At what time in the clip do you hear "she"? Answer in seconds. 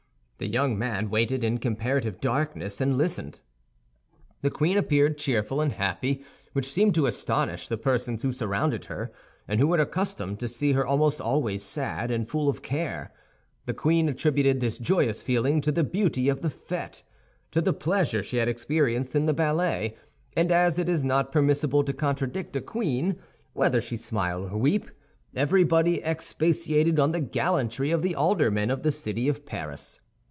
18.23-18.37, 23.79-23.95